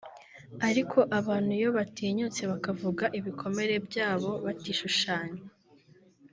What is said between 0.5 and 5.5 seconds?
ariko abantu iyo batinyutse bakavuga ibikomere byabo batishushanya